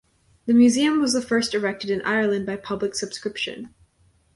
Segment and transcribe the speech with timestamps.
[0.47, 3.71] The museum was the first erected in Ireland by public subscription.